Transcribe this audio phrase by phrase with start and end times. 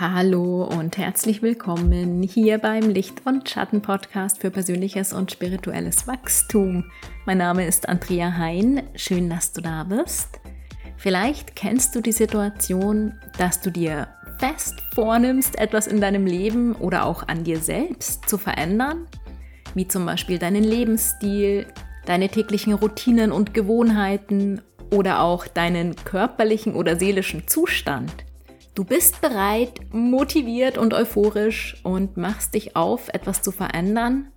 [0.00, 6.84] Hallo und herzlich willkommen hier beim Licht- und Schatten-Podcast für persönliches und spirituelles Wachstum.
[7.26, 8.84] Mein Name ist Andrea Hein.
[8.94, 10.38] Schön, dass du da bist.
[10.98, 14.06] Vielleicht kennst du die Situation, dass du dir
[14.38, 19.08] fest vornimmst, etwas in deinem Leben oder auch an dir selbst zu verändern,
[19.74, 21.66] wie zum Beispiel deinen Lebensstil,
[22.06, 24.60] deine täglichen Routinen und Gewohnheiten
[24.92, 28.27] oder auch deinen körperlichen oder seelischen Zustand.
[28.78, 34.30] Du bist bereit, motiviert und euphorisch und machst dich auf, etwas zu verändern.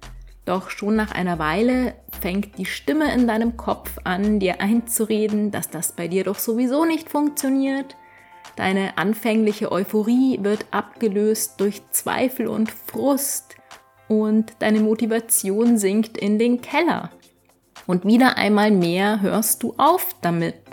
[0.46, 5.70] Doch schon nach einer Weile fängt die Stimme in deinem Kopf an, dir einzureden, dass
[5.70, 7.96] das bei dir doch sowieso nicht funktioniert.
[8.56, 13.58] Deine anfängliche Euphorie wird abgelöst durch Zweifel und Frust
[14.08, 17.12] und deine Motivation sinkt in den Keller.
[17.86, 20.71] Und wieder einmal mehr hörst du auf damit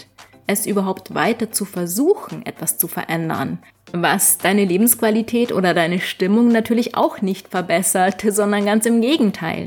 [0.49, 3.59] es überhaupt weiter zu versuchen, etwas zu verändern,
[3.93, 9.67] was deine Lebensqualität oder deine Stimmung natürlich auch nicht verbessert, sondern ganz im Gegenteil.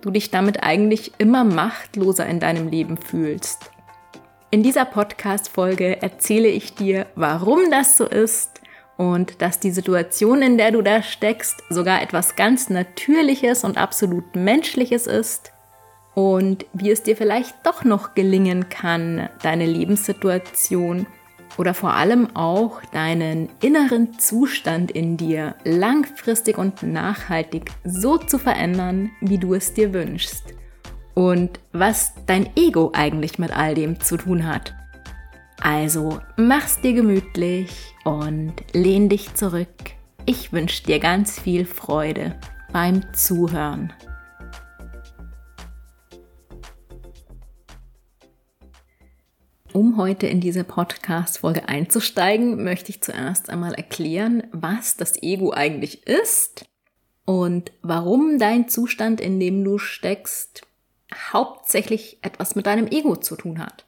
[0.00, 3.70] Du dich damit eigentlich immer machtloser in deinem Leben fühlst.
[4.50, 8.60] In dieser Podcast-Folge erzähle ich dir, warum das so ist
[8.96, 14.36] und dass die Situation, in der du da steckst, sogar etwas ganz Natürliches und absolut
[14.36, 15.52] Menschliches ist
[16.14, 21.06] und wie es dir vielleicht doch noch gelingen kann, deine Lebenssituation
[21.58, 29.10] oder vor allem auch deinen inneren Zustand in dir langfristig und nachhaltig so zu verändern,
[29.20, 30.54] wie du es dir wünschst.
[31.14, 34.74] Und was dein Ego eigentlich mit all dem zu tun hat.
[35.60, 39.68] Also mach's dir gemütlich und lehn dich zurück.
[40.24, 42.34] Ich wünsche dir ganz viel Freude
[42.72, 43.92] beim Zuhören.
[49.72, 56.06] Um heute in diese Podcast-Folge einzusteigen, möchte ich zuerst einmal erklären, was das Ego eigentlich
[56.06, 56.66] ist
[57.24, 60.66] und warum dein Zustand, in dem du steckst,
[61.32, 63.86] hauptsächlich etwas mit deinem Ego zu tun hat.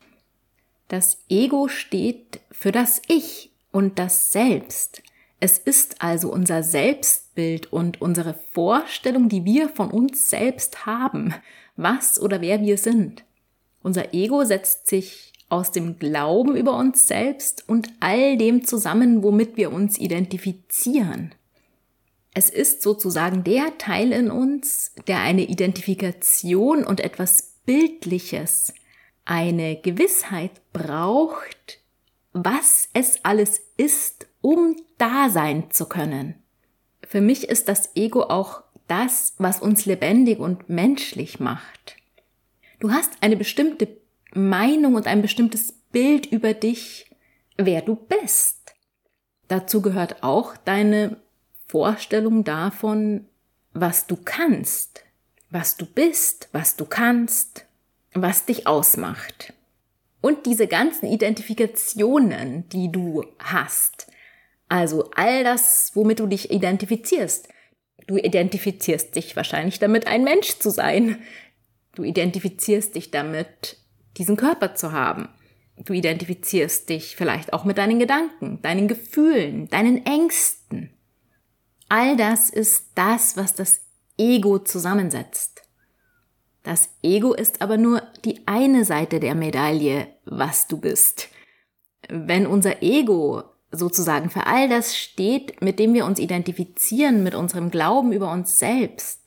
[0.89, 5.03] Das Ego steht für das Ich und das Selbst.
[5.39, 11.35] Es ist also unser Selbstbild und unsere Vorstellung, die wir von uns selbst haben,
[11.77, 13.25] was oder wer wir sind.
[13.83, 19.57] Unser Ego setzt sich aus dem Glauben über uns selbst und all dem zusammen, womit
[19.57, 21.35] wir uns identifizieren.
[22.35, 28.75] Es ist sozusagen der Teil in uns, der eine Identifikation und etwas Bildliches,
[29.25, 31.81] eine Gewissheit braucht,
[32.33, 36.35] was es alles ist, um da sein zu können.
[37.07, 41.97] Für mich ist das Ego auch das, was uns lebendig und menschlich macht.
[42.81, 43.87] Du hast eine bestimmte
[44.35, 47.11] Meinung und ein bestimmtes Bild über dich,
[47.57, 48.75] wer du bist.
[49.49, 51.17] Dazu gehört auch deine
[51.67, 53.27] Vorstellung davon,
[53.73, 55.05] was du kannst,
[55.51, 57.67] was du bist, was du kannst,
[58.13, 59.53] was dich ausmacht.
[60.21, 64.07] Und diese ganzen Identifikationen, die du hast,
[64.69, 67.49] also all das, womit du dich identifizierst.
[68.07, 71.23] Du identifizierst dich wahrscheinlich damit, ein Mensch zu sein.
[71.95, 73.77] Du identifizierst dich damit,
[74.17, 75.29] diesen Körper zu haben.
[75.77, 80.91] Du identifizierst dich vielleicht auch mit deinen Gedanken, deinen Gefühlen, deinen Ängsten.
[81.89, 83.81] All das ist das, was das
[84.17, 85.63] Ego zusammensetzt.
[86.63, 91.29] Das Ego ist aber nur die eine Seite der Medaille, was du bist.
[92.09, 97.71] Wenn unser Ego sozusagen für all das steht, mit dem wir uns identifizieren, mit unserem
[97.71, 99.24] Glauben über uns selbst,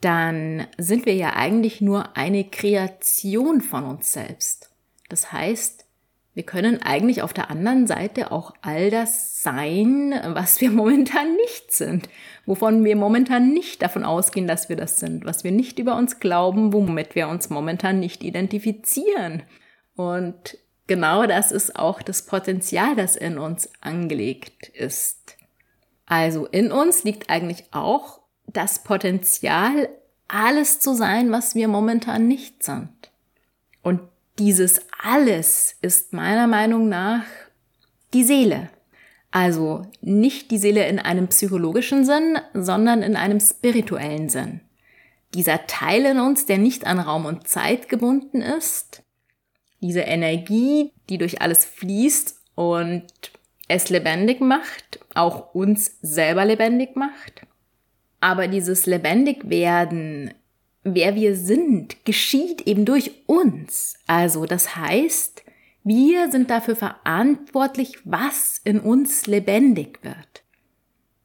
[0.00, 4.70] dann sind wir ja eigentlich nur eine Kreation von uns selbst.
[5.08, 5.84] Das heißt,
[6.32, 11.72] wir können eigentlich auf der anderen Seite auch all das sein, was wir momentan nicht
[11.72, 12.08] sind,
[12.46, 16.20] wovon wir momentan nicht davon ausgehen, dass wir das sind, was wir nicht über uns
[16.20, 19.42] glauben, womit wir uns momentan nicht identifizieren.
[19.96, 20.56] Und
[20.86, 25.36] genau das ist auch das Potenzial, das in uns angelegt ist.
[26.06, 28.19] Also in uns liegt eigentlich auch
[28.52, 29.88] das Potenzial,
[30.28, 32.90] alles zu sein, was wir momentan nicht sind.
[33.82, 34.00] Und
[34.38, 37.24] dieses alles ist meiner Meinung nach
[38.14, 38.70] die Seele.
[39.30, 44.60] Also nicht die Seele in einem psychologischen Sinn, sondern in einem spirituellen Sinn.
[45.34, 49.02] Dieser Teil in uns, der nicht an Raum und Zeit gebunden ist,
[49.80, 53.06] diese Energie, die durch alles fließt und
[53.68, 57.46] es lebendig macht, auch uns selber lebendig macht.
[58.20, 60.34] Aber dieses Lebendigwerden,
[60.82, 63.94] wer wir sind, geschieht eben durch uns.
[64.06, 65.42] Also das heißt,
[65.82, 70.42] Wir sind dafür verantwortlich, was in uns lebendig wird.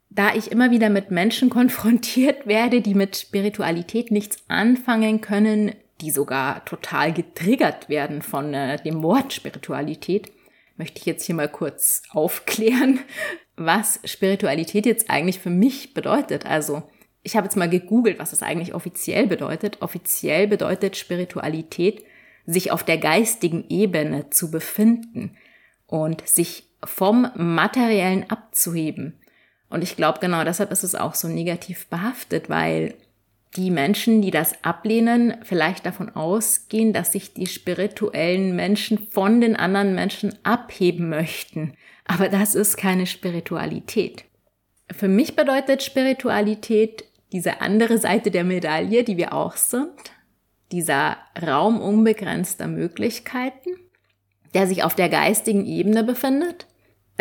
[0.10, 6.12] Da ich immer wieder mit Menschen konfrontiert werde, die mit Spiritualität nichts anfangen können, die
[6.12, 10.32] sogar total getriggert werden von äh, dem Wort Spiritualität,
[10.78, 13.00] möchte ich jetzt hier mal kurz aufklären,
[13.56, 16.46] was Spiritualität jetzt eigentlich für mich bedeutet.
[16.46, 16.84] Also
[17.24, 19.82] ich habe jetzt mal gegoogelt, was es eigentlich offiziell bedeutet.
[19.82, 22.04] Offiziell bedeutet Spiritualität,
[22.46, 25.36] sich auf der geistigen Ebene zu befinden
[25.88, 29.20] und sich vom Materiellen abzuheben.
[29.70, 32.94] Und ich glaube, genau deshalb ist es auch so negativ behaftet, weil
[33.56, 39.56] die Menschen, die das ablehnen, vielleicht davon ausgehen, dass sich die spirituellen Menschen von den
[39.56, 41.74] anderen Menschen abheben möchten.
[42.06, 44.26] Aber das ist keine Spiritualität.
[44.92, 49.90] Für mich bedeutet Spiritualität diese andere Seite der Medaille, die wir auch sind,
[50.72, 53.72] dieser Raum unbegrenzter Möglichkeiten,
[54.54, 56.68] der sich auf der geistigen Ebene befindet,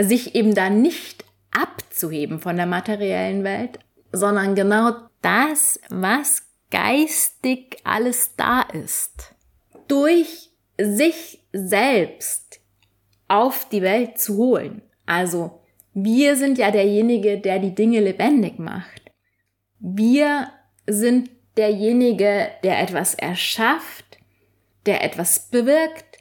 [0.00, 3.78] sich eben da nicht abzuheben von der materiellen Welt,
[4.12, 4.92] sondern genau
[5.24, 9.34] das, was geistig alles da ist,
[9.88, 12.60] durch sich selbst
[13.28, 14.82] auf die Welt zu holen.
[15.06, 15.60] Also
[15.92, 19.12] wir sind ja derjenige, der die Dinge lebendig macht.
[19.78, 20.48] Wir
[20.86, 24.18] sind derjenige, der etwas erschafft,
[24.86, 26.18] der etwas bewirkt,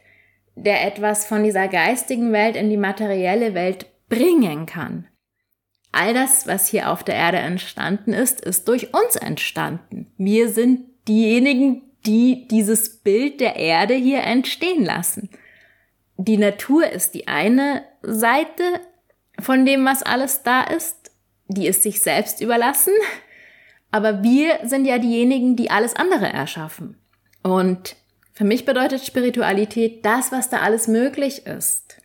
[0.56, 5.08] der etwas von dieser geistigen Welt in die materielle Welt bringen kann.
[5.94, 10.12] All das, was hier auf der Erde entstanden ist, ist durch uns entstanden.
[10.18, 15.30] Wir sind diejenigen, die dieses Bild der Erde hier entstehen lassen.
[16.18, 18.64] Die Natur ist die eine Seite
[19.40, 21.12] von dem, was alles da ist.
[21.48, 22.94] Die ist sich selbst überlassen.
[23.92, 26.98] Aber wir sind ja diejenigen, die alles andere erschaffen.
[27.44, 27.96] Und
[28.34, 31.98] für mich bedeutet Spiritualität das, was da alles möglich ist.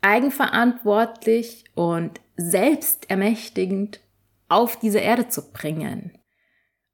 [0.00, 4.00] Eigenverantwortlich und selbstermächtigend
[4.48, 6.12] auf diese Erde zu bringen.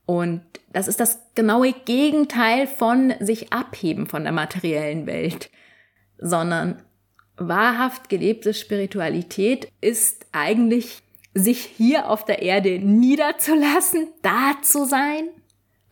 [0.06, 0.42] Und
[0.72, 5.50] das ist das genaue Gegenteil von sich abheben von der materiellen Welt,
[6.18, 6.82] sondern
[7.36, 11.02] wahrhaft gelebte Spiritualität ist eigentlich
[11.34, 15.28] sich hier auf der Erde niederzulassen, da zu sein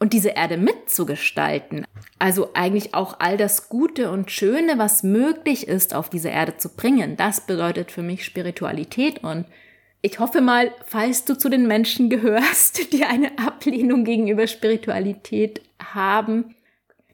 [0.03, 1.87] und diese Erde mitzugestalten.
[2.19, 6.71] Also eigentlich auch all das Gute und Schöne, was möglich ist, auf diese Erde zu
[6.71, 7.17] bringen.
[7.17, 9.47] Das bedeutet für mich Spiritualität und
[10.01, 16.57] ich hoffe mal, falls du zu den Menschen gehörst, die eine Ablehnung gegenüber Spiritualität haben,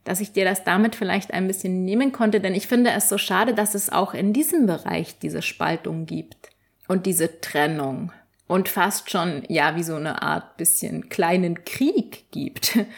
[0.04, 3.18] dass ich dir das damit vielleicht ein bisschen nehmen konnte, denn ich finde es so
[3.18, 6.48] schade, dass es auch in diesem Bereich diese Spaltung gibt
[6.88, 8.12] und diese Trennung
[8.48, 12.78] und fast schon, ja, wie so eine Art bisschen kleinen Krieg gibt.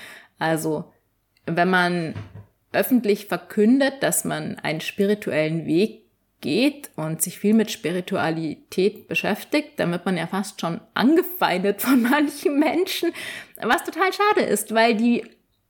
[0.42, 0.90] Also,
[1.44, 2.14] wenn man
[2.72, 6.06] öffentlich verkündet, dass man einen spirituellen Weg
[6.40, 12.00] geht und sich viel mit Spiritualität beschäftigt, dann wird man ja fast schon angefeindet von
[12.10, 13.12] manchen Menschen,
[13.60, 15.24] was total schade ist, weil die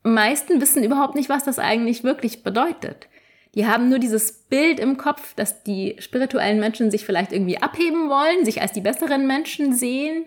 [0.05, 3.09] meisten wissen überhaupt nicht, was das eigentlich wirklich bedeutet.
[3.55, 8.09] Die haben nur dieses Bild im Kopf, dass die spirituellen Menschen sich vielleicht irgendwie abheben
[8.09, 10.27] wollen, sich als die besseren Menschen sehen.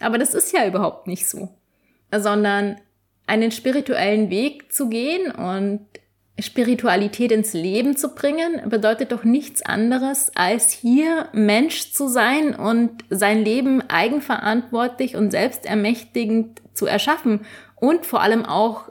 [0.00, 1.48] Aber das ist ja überhaupt nicht so.
[2.14, 2.76] Sondern
[3.26, 5.86] einen spirituellen Weg zu gehen und
[6.40, 13.04] Spiritualität ins Leben zu bringen, bedeutet doch nichts anderes, als hier Mensch zu sein und
[13.10, 17.44] sein Leben eigenverantwortlich und selbstermächtigend zu erschaffen
[17.74, 18.88] und vor allem auch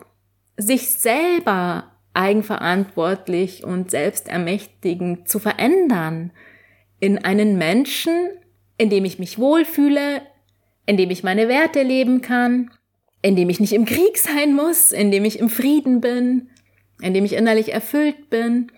[0.57, 6.31] sich selber eigenverantwortlich und selbstermächtigend zu verändern
[6.99, 8.29] in einen Menschen,
[8.77, 10.21] in dem ich mich wohlfühle,
[10.87, 12.71] in dem ich meine Werte leben kann,
[13.21, 16.49] in dem ich nicht im Krieg sein muss, in dem ich im Frieden bin,
[17.01, 18.71] in dem ich innerlich erfüllt bin,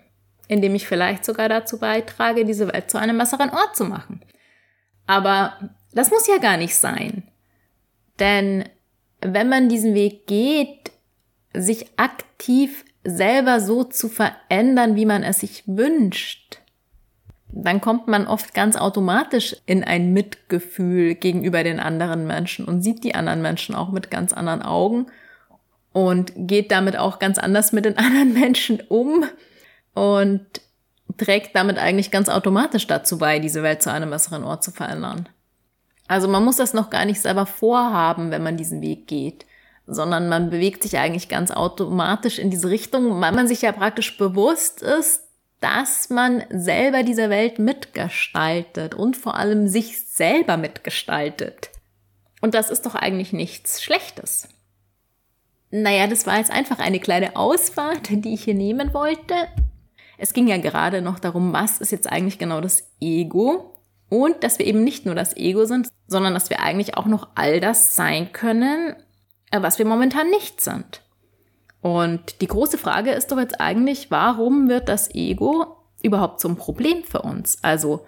[0.48, 4.20] in dem ich vielleicht sogar dazu beitrage, diese Welt zu einem besseren Ort zu machen.
[5.06, 7.22] Aber das muss ja gar nicht sein.
[8.18, 8.64] Denn
[9.20, 10.90] wenn man diesen Weg geht,
[11.54, 16.58] sich aktiv selber so zu verändern, wie man es sich wünscht,
[17.52, 23.02] dann kommt man oft ganz automatisch in ein Mitgefühl gegenüber den anderen Menschen und sieht
[23.02, 25.06] die anderen Menschen auch mit ganz anderen Augen
[25.92, 29.24] und geht damit auch ganz anders mit den anderen Menschen um
[29.94, 30.46] und
[31.16, 35.28] trägt damit eigentlich ganz automatisch dazu bei, diese Welt zu einem besseren Ort zu verändern.
[36.06, 39.44] Also man muss das noch gar nicht selber vorhaben, wenn man diesen Weg geht
[39.90, 44.16] sondern man bewegt sich eigentlich ganz automatisch in diese Richtung, weil man sich ja praktisch
[44.16, 45.24] bewusst ist,
[45.60, 51.70] dass man selber diese Welt mitgestaltet und vor allem sich selber mitgestaltet.
[52.40, 54.48] Und das ist doch eigentlich nichts Schlechtes.
[55.70, 59.34] Naja, das war jetzt einfach eine kleine Ausfahrt, die ich hier nehmen wollte.
[60.18, 63.76] Es ging ja gerade noch darum, was ist jetzt eigentlich genau das Ego
[64.08, 67.28] und dass wir eben nicht nur das Ego sind, sondern dass wir eigentlich auch noch
[67.34, 68.96] all das sein können,
[69.52, 71.02] was wir momentan nicht sind.
[71.80, 77.04] Und die große Frage ist doch jetzt eigentlich, warum wird das Ego überhaupt zum Problem
[77.04, 77.58] für uns?
[77.62, 78.04] Also,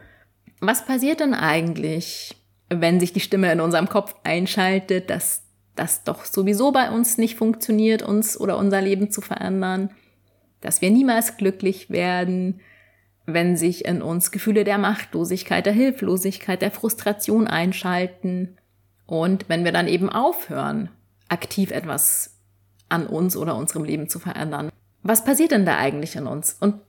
[0.60, 2.36] was passiert denn eigentlich,
[2.68, 5.42] wenn sich die Stimme in unserem Kopf einschaltet, dass
[5.74, 9.90] das doch sowieso bei uns nicht funktioniert, uns oder unser Leben zu verändern,
[10.60, 12.60] dass wir niemals glücklich werden,
[13.24, 18.58] wenn sich in uns Gefühle der Machtlosigkeit, der Hilflosigkeit, der Frustration einschalten
[19.06, 20.90] und wenn wir dann eben aufhören,
[21.32, 22.38] aktiv etwas
[22.88, 24.70] an uns oder unserem Leben zu verändern.
[25.02, 26.56] Was passiert denn da eigentlich in uns?
[26.60, 26.80] Und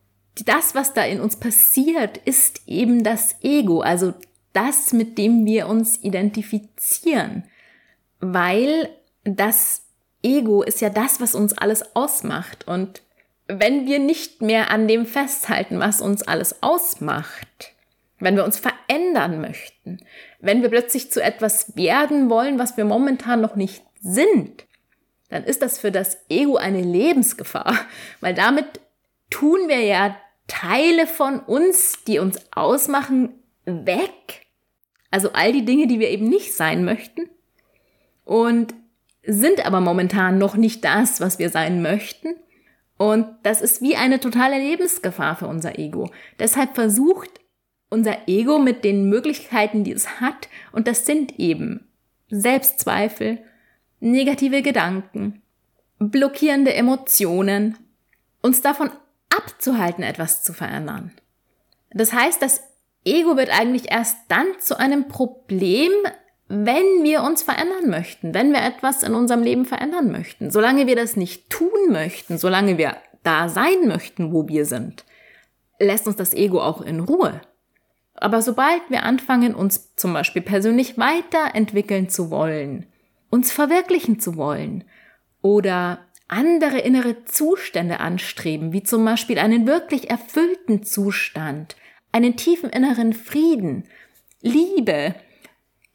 [0.46, 4.14] das, was da in uns passiert, ist eben das Ego, also
[4.52, 7.44] das, mit dem wir uns identifizieren.
[8.20, 8.90] Weil
[9.24, 9.86] das
[10.22, 12.68] Ego ist ja das, was uns alles ausmacht.
[12.68, 13.02] Und
[13.48, 17.74] wenn wir nicht mehr an dem festhalten, was uns alles ausmacht,
[18.20, 20.00] wenn wir uns verändern möchten,
[20.40, 24.66] wenn wir plötzlich zu etwas werden wollen, was wir momentan noch nicht sind,
[25.30, 27.76] dann ist das für das Ego eine Lebensgefahr,
[28.22, 28.66] weil damit
[29.30, 30.16] tun wir ja
[30.48, 33.34] Teile von uns, die uns ausmachen,
[33.66, 34.46] weg.
[35.10, 37.30] Also all die Dinge, die wir eben nicht sein möchten
[38.26, 38.74] und
[39.26, 42.36] sind aber momentan noch nicht das, was wir sein möchten.
[42.98, 46.12] Und das ist wie eine totale Lebensgefahr für unser Ego.
[46.40, 47.30] Deshalb versucht
[47.90, 51.88] unser Ego mit den Möglichkeiten, die es hat, und das sind eben
[52.30, 53.40] Selbstzweifel,
[54.04, 55.42] negative Gedanken,
[55.98, 57.78] blockierende Emotionen,
[58.42, 58.92] uns davon
[59.36, 61.14] abzuhalten, etwas zu verändern.
[61.92, 62.62] Das heißt, das
[63.06, 65.92] Ego wird eigentlich erst dann zu einem Problem,
[66.50, 70.52] wenn wir uns verändern möchten, wenn wir etwas in unserem Leben verändern möchten.
[70.52, 75.06] Solange wir das nicht tun möchten, solange wir da sein möchten, wo wir sind,
[75.80, 77.42] lässt uns das Ego auch in Ruhe.
[78.16, 82.86] Aber sobald wir anfangen, uns zum Beispiel persönlich weiterentwickeln zu wollen,
[83.34, 84.84] uns verwirklichen zu wollen
[85.42, 91.76] oder andere innere Zustände anstreben, wie zum Beispiel einen wirklich erfüllten Zustand,
[92.12, 93.86] einen tiefen inneren Frieden,
[94.42, 95.16] Liebe,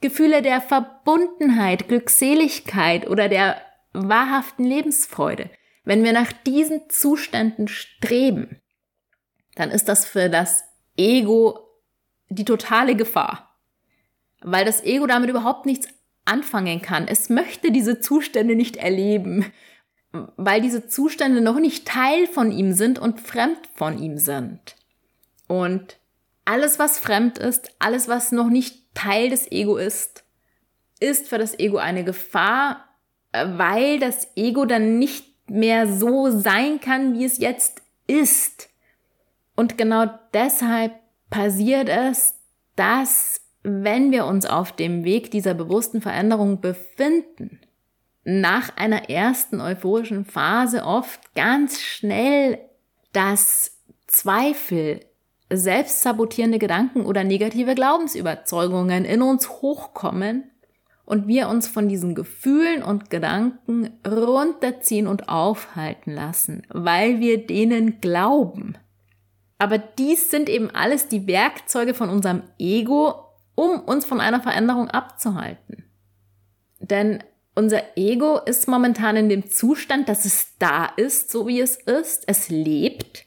[0.01, 5.49] Gefühle der Verbundenheit, Glückseligkeit oder der wahrhaften Lebensfreude.
[5.85, 8.61] Wenn wir nach diesen Zuständen streben,
[9.55, 10.65] dann ist das für das
[10.97, 11.61] Ego
[12.31, 13.57] die totale Gefahr.
[14.41, 15.89] Weil das Ego damit überhaupt nichts
[16.29, 17.09] anfangen kann.
[17.09, 19.47] Es möchte diese Zustände nicht erleben,
[20.37, 24.77] weil diese Zustände noch nicht Teil von ihm sind und fremd von ihm sind.
[25.47, 25.99] Und
[26.45, 30.25] alles, was fremd ist, alles, was noch nicht Teil des Ego ist,
[31.01, 32.89] ist für das Ego eine Gefahr,
[33.33, 38.69] weil das Ego dann nicht mehr so sein kann, wie es jetzt ist.
[39.55, 40.95] Und genau deshalb
[41.31, 42.35] passiert es,
[42.77, 47.61] dass wenn wir uns auf dem Weg dieser bewussten Veränderung befinden,
[48.25, 52.59] nach einer ersten euphorischen Phase oft ganz schnell
[53.13, 55.01] dass Zweifel,
[55.51, 60.51] selbstsabotierende Gedanken oder negative Glaubensüberzeugungen in uns hochkommen
[61.07, 68.01] und wir uns von diesen Gefühlen und Gedanken runterziehen und aufhalten lassen, weil wir denen
[68.01, 68.77] glauben.
[69.57, 73.28] Aber dies sind eben alles die Werkzeuge von unserem Ego,
[73.59, 75.85] um uns von einer Veränderung abzuhalten.
[76.79, 77.25] Denn
[77.57, 82.23] unser Ego ist momentan in dem Zustand, dass es da ist, so wie es ist.
[82.29, 83.27] Es lebt.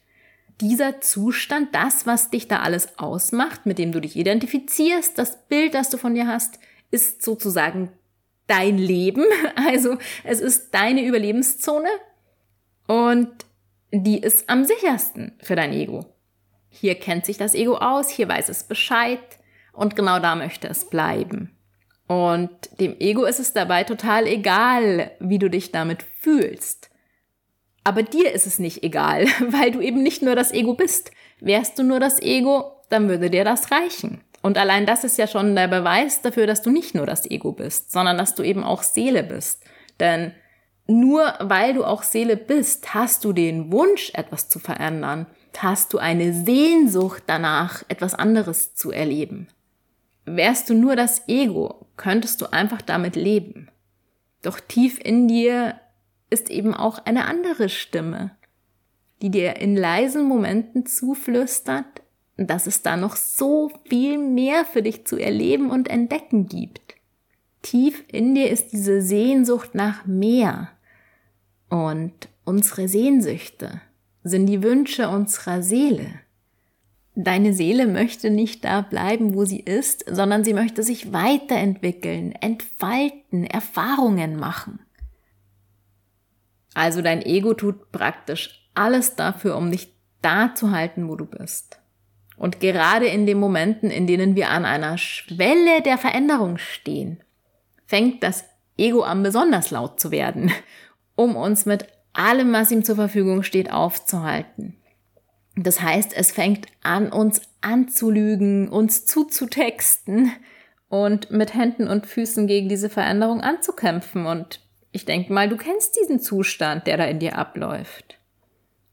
[0.61, 5.73] Dieser Zustand, das, was dich da alles ausmacht, mit dem du dich identifizierst, das Bild,
[5.73, 6.59] das du von dir hast,
[6.91, 7.91] ist sozusagen
[8.47, 9.25] dein Leben.
[9.55, 11.89] Also es ist deine Überlebenszone
[12.87, 13.27] und
[13.91, 16.05] die ist am sichersten für dein Ego.
[16.69, 19.19] Hier kennt sich das Ego aus, hier weiß es Bescheid
[19.71, 21.55] und genau da möchte es bleiben.
[22.07, 22.49] Und
[22.79, 26.89] dem Ego ist es dabei total egal, wie du dich damit fühlst.
[27.83, 31.11] Aber dir ist es nicht egal, weil du eben nicht nur das Ego bist.
[31.39, 34.21] Wärst du nur das Ego, dann würde dir das reichen.
[34.41, 37.51] Und allein das ist ja schon der Beweis dafür, dass du nicht nur das Ego
[37.51, 39.63] bist, sondern dass du eben auch Seele bist.
[39.99, 40.33] Denn
[40.87, 45.97] nur weil du auch Seele bist, hast du den Wunsch, etwas zu verändern, hast du
[45.97, 49.47] eine Sehnsucht danach, etwas anderes zu erleben.
[50.35, 53.69] Wärst du nur das Ego, könntest du einfach damit leben.
[54.41, 55.79] Doch tief in dir
[56.29, 58.31] ist eben auch eine andere Stimme,
[59.21, 62.01] die dir in leisen Momenten zuflüstert,
[62.37, 66.95] dass es da noch so viel mehr für dich zu erleben und entdecken gibt.
[67.61, 70.69] Tief in dir ist diese Sehnsucht nach mehr.
[71.69, 73.81] Und unsere Sehnsüchte,
[74.23, 76.07] sind die Wünsche unserer Seele.
[77.15, 83.45] Deine Seele möchte nicht da bleiben, wo sie ist, sondern sie möchte sich weiterentwickeln, entfalten,
[83.45, 84.79] Erfahrungen machen.
[86.73, 91.79] Also dein Ego tut praktisch alles dafür, um dich da zu halten, wo du bist.
[92.37, 97.21] Und gerade in den Momenten, in denen wir an einer Schwelle der Veränderung stehen,
[97.85, 98.45] fängt das
[98.77, 100.51] Ego an, besonders laut zu werden,
[101.15, 104.80] um uns mit allem, was ihm zur Verfügung steht, aufzuhalten.
[105.63, 110.31] Das heißt, es fängt an, uns anzulügen, uns zuzutexten
[110.89, 114.25] und mit Händen und Füßen gegen diese Veränderung anzukämpfen.
[114.25, 118.17] Und ich denke mal, du kennst diesen Zustand, der da in dir abläuft.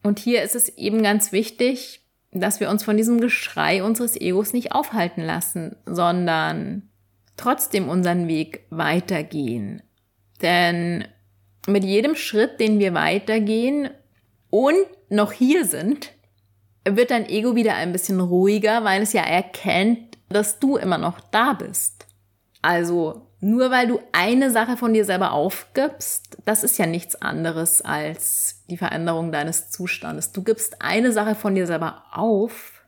[0.03, 4.53] Und hier ist es eben ganz wichtig, dass wir uns von diesem Geschrei unseres Egos
[4.53, 6.89] nicht aufhalten lassen, sondern
[7.37, 9.83] trotzdem unseren Weg weitergehen.
[10.43, 11.07] Denn
[11.67, 13.91] mit jedem Schritt, den wir weitergehen
[14.51, 16.13] und noch hier sind,
[16.97, 21.21] wird dein Ego wieder ein bisschen ruhiger, weil es ja erkennt, dass du immer noch
[21.21, 22.07] da bist.
[22.63, 27.83] Also nur weil du eine Sache von dir selber aufgibst, das ist ja nichts anderes
[27.83, 30.33] als die Veränderung deines Zustandes.
[30.33, 32.83] Du gibst eine Sache von dir selber auf,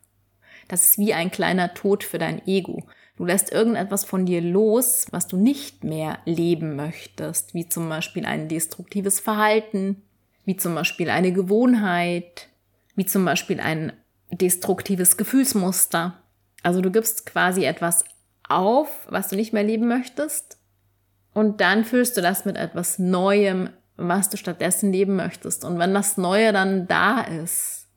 [0.66, 2.84] das ist wie ein kleiner Tod für dein Ego.
[3.16, 8.24] Du lässt irgendetwas von dir los, was du nicht mehr leben möchtest, wie zum Beispiel
[8.24, 10.02] ein destruktives Verhalten,
[10.44, 12.48] wie zum Beispiel eine Gewohnheit,
[12.96, 13.92] wie zum Beispiel ein
[14.30, 16.22] destruktives Gefühlsmuster.
[16.62, 18.04] Also du gibst quasi etwas
[18.48, 20.58] auf, was du nicht mehr leben möchtest.
[21.32, 25.64] Und dann füllst du das mit etwas Neuem, was du stattdessen leben möchtest.
[25.64, 27.88] Und wenn das Neue dann da ist,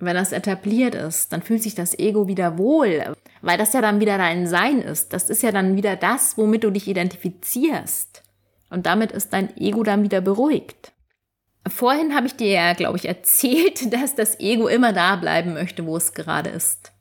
[0.00, 4.00] wenn das etabliert ist, dann fühlt sich das Ego wieder wohl, weil das ja dann
[4.00, 5.12] wieder dein Sein ist.
[5.12, 8.22] Das ist ja dann wieder das, womit du dich identifizierst.
[8.70, 10.93] Und damit ist dein Ego dann wieder beruhigt.
[11.66, 15.86] Vorhin habe ich dir ja, glaube ich, erzählt, dass das Ego immer da bleiben möchte,
[15.86, 16.92] wo es gerade ist.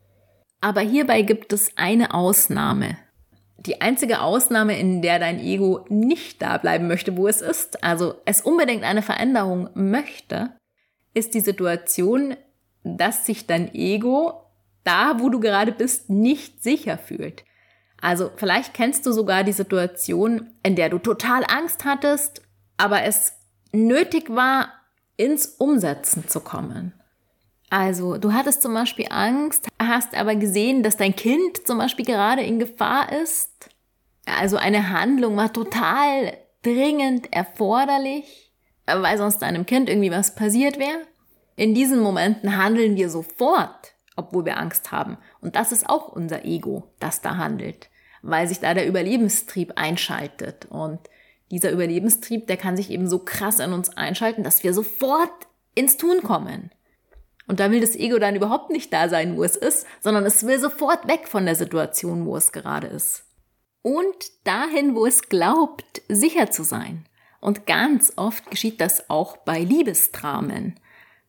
[0.62, 2.98] Aber hierbei gibt es eine Ausnahme.
[3.58, 8.16] Die einzige Ausnahme, in der dein Ego nicht da bleiben möchte, wo es ist, also
[8.26, 10.54] es unbedingt eine Veränderung möchte,
[11.14, 12.36] ist die Situation,
[12.84, 14.44] dass sich dein Ego
[14.84, 17.44] da, wo du gerade bist, nicht sicher fühlt.
[18.02, 22.42] Also vielleicht kennst du sogar die Situation, in der du total Angst hattest,
[22.76, 23.34] aber es
[23.74, 24.70] nötig war,
[25.18, 26.94] ins Umsetzen zu kommen.
[27.70, 32.44] Also, du hattest zum Beispiel Angst, hast aber gesehen, dass dein Kind zum Beispiel gerade
[32.44, 33.70] in Gefahr ist.
[34.26, 38.52] Also eine Handlung war total dringend erforderlich,
[38.86, 41.02] weil sonst deinem Kind irgendwie was passiert wäre.
[41.56, 45.18] In diesen Momenten handeln wir sofort, obwohl wir Angst haben.
[45.42, 47.90] Und das ist auch unser Ego, das da handelt,
[48.22, 50.66] weil sich da der Überlebenstrieb einschaltet.
[50.70, 51.00] Und
[51.52, 55.98] dieser Überlebenstrieb, der kann sich eben so krass in uns einschalten, dass wir sofort ins
[55.98, 56.72] Tun kommen.
[57.48, 60.46] Und da will das Ego dann überhaupt nicht da sein, wo es ist, sondern es
[60.46, 63.26] will sofort weg von der Situation, wo es gerade ist.
[63.82, 67.06] Und dahin, wo es glaubt, sicher zu sein.
[67.42, 70.80] Und ganz oft geschieht das auch bei Liebesdramen,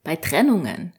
[0.05, 0.93] bei Trennungen.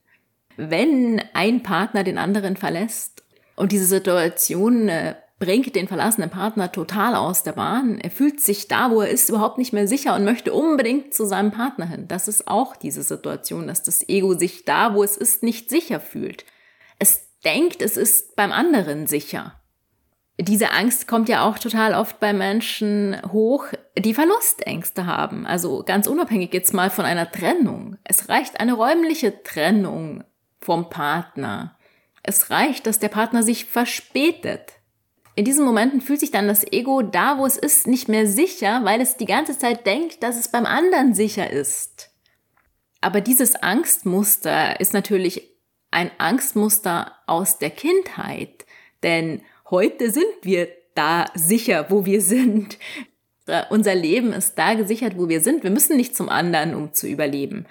[0.58, 3.24] Wenn ein Partner den anderen verlässt
[3.56, 5.16] und diese Situation äh,
[5.46, 8.00] bringt den verlassenen Partner total aus der Bahn.
[8.00, 11.26] Er fühlt sich da, wo er ist, überhaupt nicht mehr sicher und möchte unbedingt zu
[11.26, 12.08] seinem Partner hin.
[12.08, 16.00] Das ist auch diese Situation, dass das Ego sich da, wo es ist, nicht sicher
[16.00, 16.46] fühlt.
[16.98, 19.62] Es denkt, es ist beim anderen sicher.
[20.40, 25.46] Diese Angst kommt ja auch total oft bei Menschen hoch, die Verlustängste haben.
[25.46, 27.98] Also ganz unabhängig jetzt mal von einer Trennung.
[28.04, 30.24] Es reicht eine räumliche Trennung
[30.60, 31.78] vom Partner.
[32.24, 34.74] Es reicht, dass der Partner sich verspätet,
[35.36, 38.82] in diesen Momenten fühlt sich dann das Ego da, wo es ist, nicht mehr sicher,
[38.84, 42.12] weil es die ganze Zeit denkt, dass es beim anderen sicher ist.
[43.02, 45.52] Aber dieses Angstmuster ist natürlich
[45.92, 48.66] ein Angstmuster aus der Kindheit,
[49.04, 52.78] denn heute sind wir da sicher, wo wir sind.
[53.70, 55.64] Unser Leben ist da gesichert, wo wir sind.
[55.64, 57.68] Wir müssen nicht zum anderen, um zu überleben.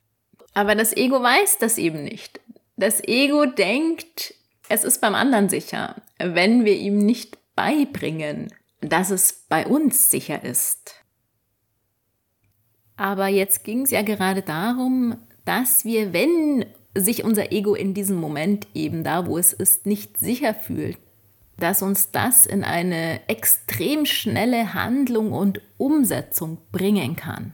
[0.52, 2.40] Aber das Ego weiß das eben nicht.
[2.76, 4.34] Das Ego denkt,
[4.68, 10.44] es ist beim anderen sicher, wenn wir ihm nicht beibringen, dass es bei uns sicher
[10.44, 11.04] ist.
[12.96, 16.64] Aber jetzt ging es ja gerade darum, dass wir, wenn
[16.96, 20.98] sich unser Ego in diesem Moment eben da, wo es ist, nicht sicher fühlt,
[21.58, 27.52] dass uns das in eine extrem schnelle Handlung und Umsetzung bringen kann.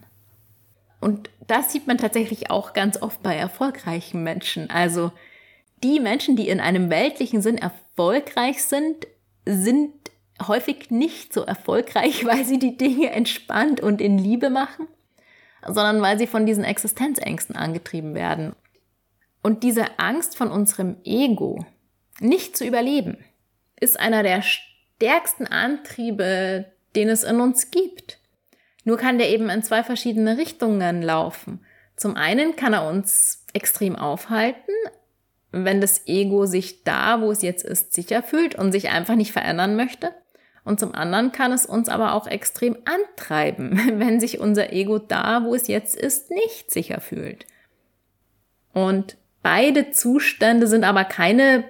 [1.00, 4.68] Und das sieht man tatsächlich auch ganz oft bei erfolgreichen Menschen.
[4.70, 5.12] Also
[5.82, 9.06] die Menschen, die in einem weltlichen Sinn erfolgreich sind,
[9.46, 9.92] sind
[10.46, 14.88] häufig nicht so erfolgreich, weil sie die Dinge entspannt und in Liebe machen,
[15.66, 18.54] sondern weil sie von diesen Existenzängsten angetrieben werden.
[19.42, 21.64] Und diese Angst von unserem Ego,
[22.20, 23.16] nicht zu überleben,
[23.78, 28.18] ist einer der stärksten Antriebe, den es in uns gibt.
[28.84, 31.64] Nur kann der eben in zwei verschiedene Richtungen laufen.
[31.96, 34.74] Zum einen kann er uns extrem aufhalten,
[35.52, 39.32] wenn das Ego sich da, wo es jetzt ist, sicher fühlt und sich einfach nicht
[39.32, 40.12] verändern möchte.
[40.64, 45.44] Und zum anderen kann es uns aber auch extrem antreiben, wenn sich unser Ego da,
[45.44, 47.46] wo es jetzt ist, nicht sicher fühlt.
[48.72, 51.64] Und beide Zustände sind aber keine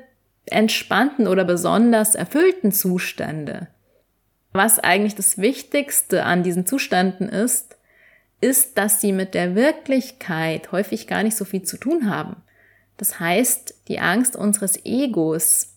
[0.47, 3.69] entspannten oder besonders erfüllten Zustände.
[4.53, 7.77] Was eigentlich das Wichtigste an diesen Zuständen ist,
[8.41, 12.37] ist, dass sie mit der Wirklichkeit häufig gar nicht so viel zu tun haben.
[13.01, 15.73] Das heißt, die Angst unseres Egos,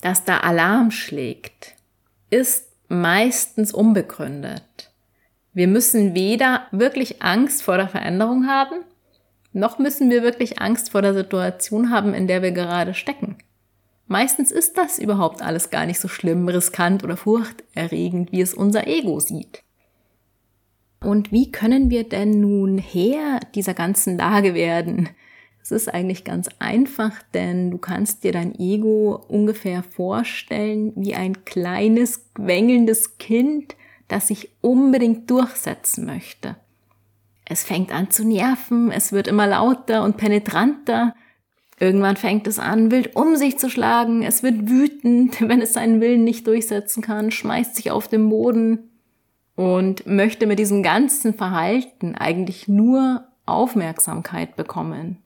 [0.00, 1.76] dass da Alarm schlägt,
[2.30, 4.90] ist meistens unbegründet.
[5.52, 8.80] Wir müssen weder wirklich Angst vor der Veränderung haben,
[9.52, 13.38] noch müssen wir wirklich Angst vor der Situation haben, in der wir gerade stecken.
[14.08, 18.88] Meistens ist das überhaupt alles gar nicht so schlimm, riskant oder furchterregend, wie es unser
[18.88, 19.62] Ego sieht.
[21.04, 25.10] Und wie können wir denn nun Herr dieser ganzen Lage werden?
[25.70, 31.44] Es ist eigentlich ganz einfach, denn du kannst dir dein Ego ungefähr vorstellen wie ein
[31.44, 33.76] kleines, quengelndes Kind,
[34.08, 36.56] das sich unbedingt durchsetzen möchte.
[37.44, 41.14] Es fängt an zu nerven, es wird immer lauter und penetranter,
[41.80, 46.00] Irgendwann fängt es an, wild um sich zu schlagen, es wird wütend, wenn es seinen
[46.00, 48.90] Willen nicht durchsetzen kann, schmeißt sich auf den Boden
[49.54, 55.22] und möchte mit diesem ganzen Verhalten eigentlich nur Aufmerksamkeit bekommen.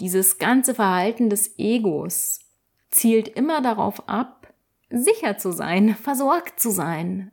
[0.00, 2.40] Dieses ganze Verhalten des Egos
[2.90, 4.52] zielt immer darauf ab,
[4.88, 7.32] sicher zu sein, versorgt zu sein,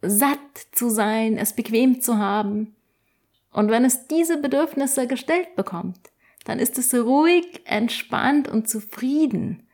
[0.00, 0.38] satt
[0.72, 2.74] zu sein, es bequem zu haben.
[3.52, 5.98] Und wenn es diese Bedürfnisse gestellt bekommt,
[6.46, 9.64] dann ist es ruhig, entspannt und zufrieden.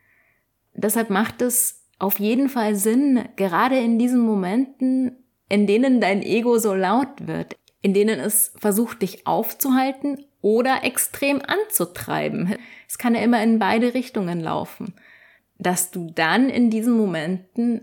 [0.75, 6.59] Deshalb macht es auf jeden Fall Sinn, gerade in diesen Momenten, in denen dein Ego
[6.59, 12.57] so laut wird, in denen es versucht, dich aufzuhalten oder extrem anzutreiben.
[12.87, 14.93] Es kann ja immer in beide Richtungen laufen.
[15.57, 17.81] Dass du dann in diesen Momenten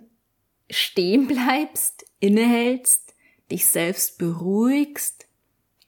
[0.69, 3.15] stehen bleibst, innehältst,
[3.50, 5.28] dich selbst beruhigst,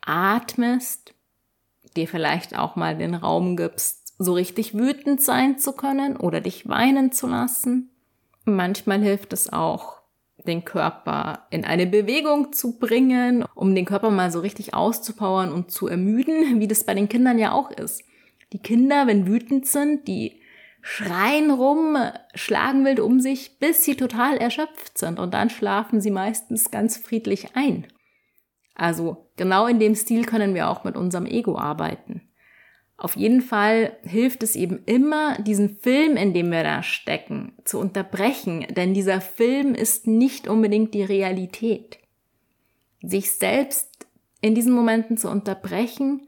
[0.02, 1.14] atmest
[1.96, 6.68] dir vielleicht auch mal den Raum gibst, so richtig wütend sein zu können oder dich
[6.68, 7.92] weinen zu lassen.
[8.46, 10.02] Manchmal hilft es auch,
[10.44, 15.72] den Körper in eine Bewegung zu bringen, um den Körper mal so richtig auszupowern und
[15.72, 18.04] zu ermüden, wie das bei den Kindern ja auch ist.
[18.52, 20.40] Die Kinder, wenn wütend sind, die
[20.82, 21.98] schreien rum,
[22.36, 26.98] schlagen wild um sich, bis sie total erschöpft sind und dann schlafen sie meistens ganz
[26.98, 27.88] friedlich ein.
[28.76, 32.33] Also genau in dem Stil können wir auch mit unserem Ego arbeiten.
[32.98, 37.80] Auf jeden Fall hilft es eben immer, diesen Film, in dem wir da stecken, zu
[37.80, 41.98] unterbrechen, denn dieser Film ist nicht unbedingt die Realität.
[43.02, 44.08] Sich selbst
[44.42, 46.28] in diesen Momenten zu unterbrechen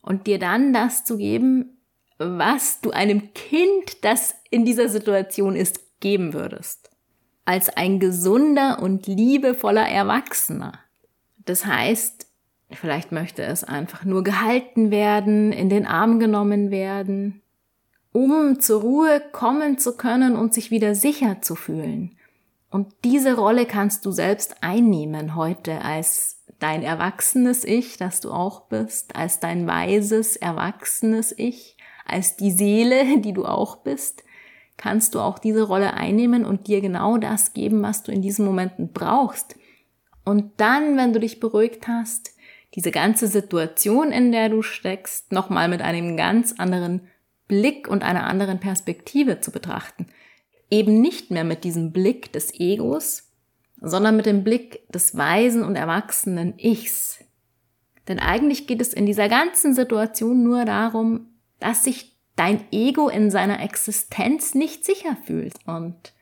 [0.00, 1.78] und dir dann das zu geben,
[2.18, 6.90] was du einem Kind, das in dieser Situation ist, geben würdest.
[7.44, 10.78] Als ein gesunder und liebevoller Erwachsener.
[11.44, 12.26] Das heißt,
[12.70, 17.42] vielleicht möchte es einfach nur gehalten werden, in den Arm genommen werden,
[18.12, 22.16] um zur Ruhe kommen zu können und sich wieder sicher zu fühlen.
[22.70, 28.62] Und diese Rolle kannst du selbst einnehmen heute als dein erwachsenes Ich, das du auch
[28.62, 34.24] bist, als dein weises, erwachsenes Ich, als die Seele, die du auch bist,
[34.76, 38.44] kannst du auch diese Rolle einnehmen und dir genau das geben, was du in diesen
[38.44, 39.54] Momenten brauchst,
[40.24, 42.33] und dann, wenn du dich beruhigt hast,
[42.74, 47.08] diese ganze Situation, in der du steckst, nochmal mit einem ganz anderen
[47.46, 50.06] Blick und einer anderen Perspektive zu betrachten.
[50.70, 53.30] Eben nicht mehr mit diesem Blick des Egos,
[53.80, 57.18] sondern mit dem Blick des weisen und erwachsenen Ichs.
[58.08, 61.28] Denn eigentlich geht es in dieser ganzen Situation nur darum,
[61.60, 65.54] dass sich dein Ego in seiner Existenz nicht sicher fühlt.
[65.66, 66.12] Und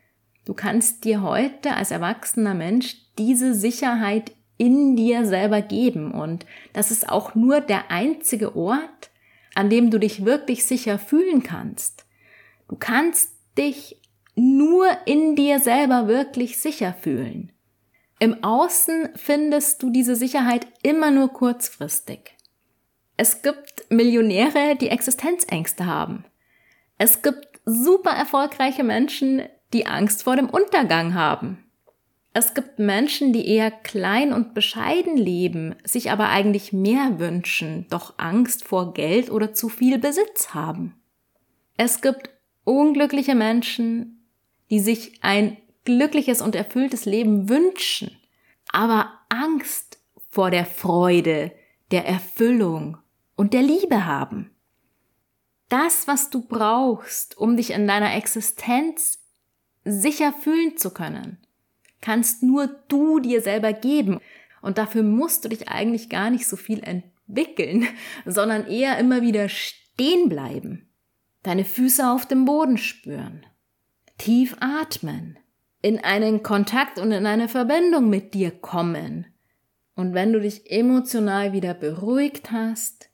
[0.45, 6.13] du kannst dir heute als erwachsener Mensch diese Sicherheit in dir selber geben.
[6.13, 9.11] Und das ist auch nur der einzige Ort,
[9.57, 12.07] an dem du dich wirklich sicher fühlen kannst.
[12.69, 14.01] Du kannst dich
[14.37, 17.51] nur in dir selber wirklich sicher fühlen.
[18.21, 22.37] Im Außen findest du diese Sicherheit immer nur kurzfristig.
[23.17, 26.25] Es gibt Millionäre, die Existenzängste haben.
[26.99, 31.65] Es gibt super erfolgreiche Menschen, die Angst vor dem Untergang haben.
[32.35, 38.15] Es gibt Menschen, die eher klein und bescheiden leben, sich aber eigentlich mehr wünschen, doch
[38.17, 40.95] Angst vor Geld oder zu viel Besitz haben.
[41.77, 42.31] Es gibt
[42.65, 44.27] unglückliche Menschen,
[44.71, 48.17] die sich ein glückliches und erfülltes Leben wünschen,
[48.71, 49.99] aber Angst
[50.31, 51.53] vor der Freude,
[51.91, 52.97] der Erfüllung
[53.37, 54.51] und der Liebe haben.
[55.69, 59.19] Das, was du brauchst, um dich in deiner Existenz
[59.85, 61.39] sicher fühlen zu können,
[62.03, 64.21] kannst nur du dir selber geben.
[64.61, 67.87] Und dafür musst du dich eigentlich gar nicht so viel entwickeln,
[68.27, 70.91] sondern eher immer wieder stehen bleiben,
[71.43, 73.47] deine Füße auf dem Boden spüren,
[74.19, 75.39] tief atmen,
[75.81, 79.27] in einen Kontakt und in eine Verbindung mit dir kommen.
[79.95, 83.11] Und wenn du dich emotional wieder beruhigt hast,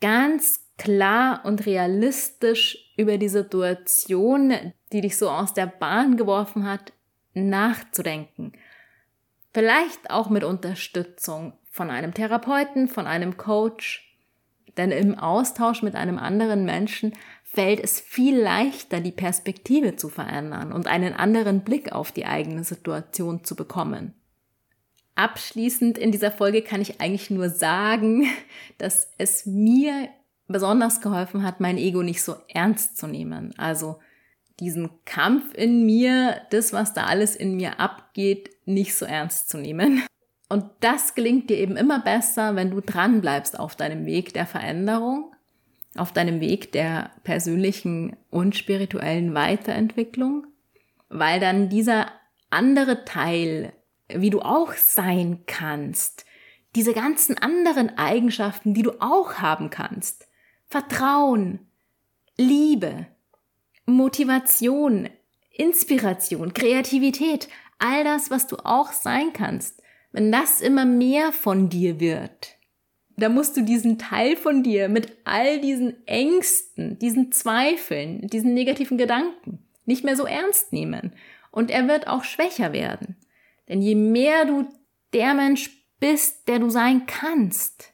[0.00, 4.52] ganz klar und realistisch über die Situation,
[4.92, 6.92] die dich so aus der Bahn geworfen hat,
[7.38, 8.52] nachzudenken.
[9.52, 14.04] Vielleicht auch mit Unterstützung von einem Therapeuten, von einem Coach.
[14.76, 20.72] Denn im Austausch mit einem anderen Menschen fällt es viel leichter, die Perspektive zu verändern
[20.72, 24.14] und einen anderen Blick auf die eigene Situation zu bekommen.
[25.14, 28.26] Abschließend in dieser Folge kann ich eigentlich nur sagen,
[28.78, 30.08] dass es mir
[30.46, 33.52] besonders geholfen hat, mein Ego nicht so ernst zu nehmen.
[33.58, 33.98] Also
[34.60, 39.58] diesen Kampf in mir, das, was da alles in mir abgeht, nicht so ernst zu
[39.58, 40.02] nehmen.
[40.48, 44.46] Und das gelingt dir eben immer besser, wenn du dran bleibst auf deinem Weg der
[44.46, 45.34] Veränderung,
[45.94, 50.46] auf deinem Weg der persönlichen und spirituellen Weiterentwicklung,
[51.08, 52.06] weil dann dieser
[52.50, 53.72] andere Teil,
[54.08, 56.24] wie du auch sein kannst,
[56.74, 60.28] diese ganzen anderen Eigenschaften, die du auch haben kannst,
[60.66, 61.60] Vertrauen,
[62.36, 63.06] Liebe,
[63.88, 65.08] Motivation,
[65.50, 67.48] Inspiration, Kreativität,
[67.78, 72.58] all das, was du auch sein kannst, wenn das immer mehr von dir wird,
[73.16, 78.96] da musst du diesen Teil von dir mit all diesen Ängsten, diesen Zweifeln, diesen negativen
[78.96, 81.12] Gedanken nicht mehr so ernst nehmen.
[81.50, 83.16] Und er wird auch schwächer werden.
[83.68, 84.68] Denn je mehr du
[85.12, 87.92] der Mensch bist, der du sein kannst,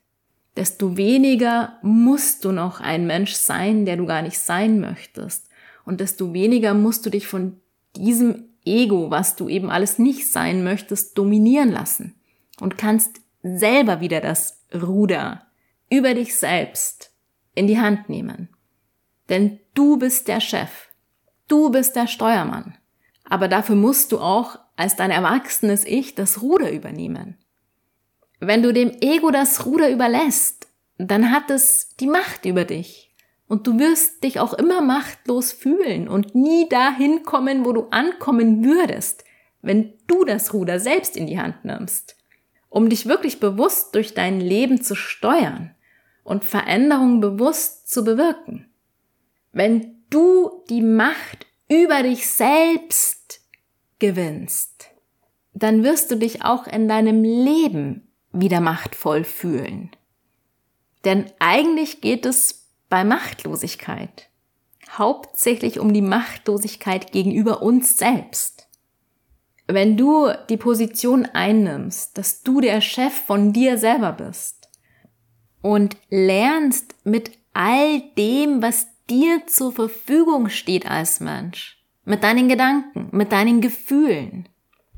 [0.56, 5.48] desto weniger musst du noch ein Mensch sein, der du gar nicht sein möchtest.
[5.84, 7.60] Und desto weniger musst du dich von
[7.96, 12.14] diesem Ego, was du eben alles nicht sein möchtest, dominieren lassen.
[12.60, 15.46] Und kannst selber wieder das Ruder
[15.90, 17.12] über dich selbst
[17.54, 18.48] in die Hand nehmen.
[19.28, 20.88] Denn du bist der Chef.
[21.48, 22.76] Du bist der Steuermann.
[23.24, 27.38] Aber dafür musst du auch als dein erwachsenes Ich das Ruder übernehmen.
[28.40, 30.68] Wenn du dem Ego das Ruder überlässt,
[30.98, 33.03] dann hat es die Macht über dich.
[33.46, 38.64] Und du wirst dich auch immer machtlos fühlen und nie dahin kommen, wo du ankommen
[38.64, 39.24] würdest,
[39.60, 42.16] wenn du das Ruder selbst in die Hand nimmst.
[42.70, 45.74] Um dich wirklich bewusst durch dein Leben zu steuern
[46.24, 48.68] und Veränderungen bewusst zu bewirken.
[49.52, 53.40] Wenn du die Macht über dich selbst
[53.98, 54.90] gewinnst,
[55.52, 59.90] dann wirst du dich auch in deinem Leben wieder machtvoll fühlen.
[61.04, 64.30] Denn eigentlich geht es bei Machtlosigkeit
[64.98, 68.68] hauptsächlich um die Machtlosigkeit gegenüber uns selbst.
[69.66, 74.68] Wenn du die Position einnimmst, dass du der Chef von dir selber bist
[75.62, 83.08] und lernst mit all dem, was dir zur Verfügung steht als Mensch, mit deinen Gedanken,
[83.12, 84.48] mit deinen Gefühlen,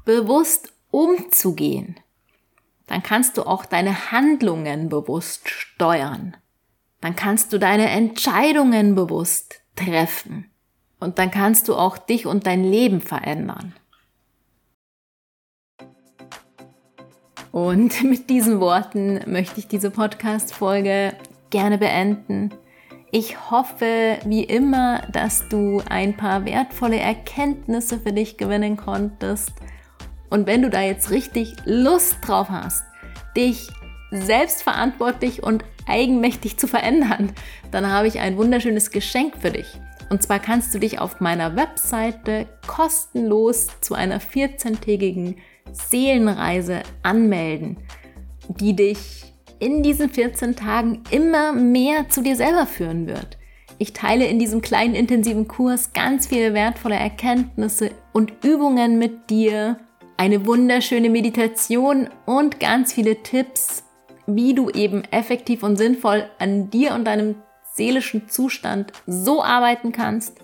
[0.04, 2.00] bewusst umzugehen,
[2.88, 6.36] dann kannst du auch deine Handlungen bewusst steuern.
[7.00, 10.50] Dann kannst du deine Entscheidungen bewusst treffen.
[10.98, 13.74] Und dann kannst du auch dich und dein Leben verändern.
[17.52, 21.14] Und mit diesen Worten möchte ich diese Podcast-Folge
[21.50, 22.50] gerne beenden.
[23.12, 29.52] Ich hoffe, wie immer, dass du ein paar wertvolle Erkenntnisse für dich gewinnen konntest
[30.28, 32.84] und wenn du da jetzt richtig Lust drauf hast,
[33.36, 33.68] dich
[34.10, 37.32] selbstverantwortlich und eigenmächtig zu verändern,
[37.70, 39.80] dann habe ich ein wunderschönes Geschenk für dich.
[40.10, 45.36] Und zwar kannst du dich auf meiner Webseite kostenlos zu einer 14-tägigen
[45.72, 47.78] Seelenreise anmelden,
[48.48, 49.24] die dich
[49.58, 53.38] in diesen 14 Tagen immer mehr zu dir selber führen wird.
[53.78, 59.78] Ich teile in diesem kleinen intensiven Kurs ganz viele wertvolle Erkenntnisse und Übungen mit dir,
[60.16, 63.84] eine wunderschöne Meditation und ganz viele Tipps,
[64.26, 67.36] wie du eben effektiv und sinnvoll an dir und deinem
[67.74, 70.38] seelischen Zustand so arbeiten kannst,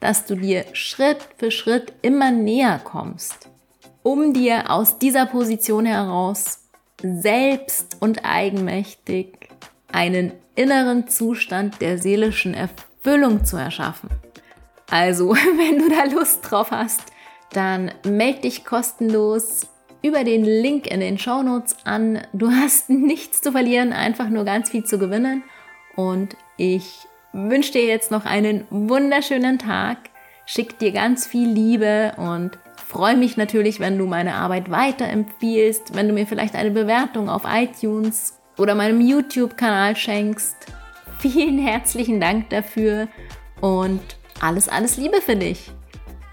[0.00, 3.48] dass du dir Schritt für Schritt immer näher kommst
[4.06, 6.60] um dir aus dieser Position heraus
[7.02, 9.48] selbst und eigenmächtig
[9.90, 14.08] einen inneren Zustand der seelischen Erfüllung zu erschaffen.
[14.88, 17.02] Also, wenn du da Lust drauf hast,
[17.50, 19.66] dann melde dich kostenlos
[20.06, 22.20] über den Link in den Shownotes an.
[22.32, 25.42] Du hast nichts zu verlieren, einfach nur ganz viel zu gewinnen.
[25.96, 29.98] Und ich wünsche dir jetzt noch einen wunderschönen Tag,
[30.46, 36.08] schick dir ganz viel Liebe und freue mich natürlich, wenn du meine Arbeit weiterempfiehlst, wenn
[36.08, 40.56] du mir vielleicht eine Bewertung auf iTunes oder meinem YouTube-Kanal schenkst.
[41.18, 43.08] Vielen herzlichen Dank dafür
[43.60, 44.02] und
[44.40, 45.72] alles, alles Liebe für dich.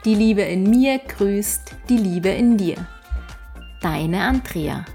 [0.05, 2.75] Die Liebe in mir grüßt die Liebe in dir.
[3.83, 4.85] Deine Andrea.